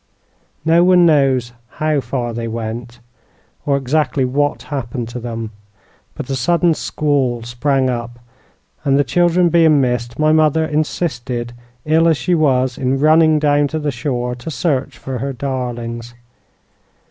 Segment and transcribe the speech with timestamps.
[0.65, 3.01] No one knows how far they went,
[3.67, 5.51] or exactly what happened to them;
[6.15, 8.17] but a sudden squall sprang up,
[8.83, 11.53] and the children being missed, my mother insisted,
[11.85, 16.15] ill as she was, in running down to the shore to search for her darlings.